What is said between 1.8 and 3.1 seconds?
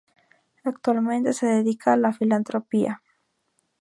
a la filantropía.